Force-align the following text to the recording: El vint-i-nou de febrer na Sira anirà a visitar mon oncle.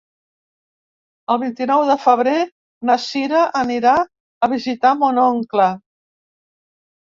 El 1.33 1.39
vint-i-nou 1.43 1.83
de 1.89 1.97
febrer 2.05 2.33
na 2.91 2.97
Sira 3.05 3.43
anirà 3.61 3.93
a 4.03 4.51
visitar 4.57 4.97
mon 5.05 5.23
oncle. 5.29 5.71